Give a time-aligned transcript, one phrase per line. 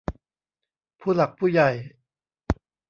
[0.99, 1.69] ผู้หลักผู้ใหญ่